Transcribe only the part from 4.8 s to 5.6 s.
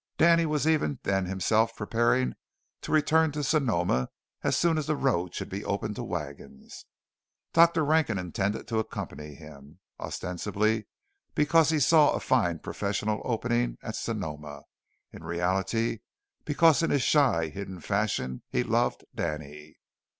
the road should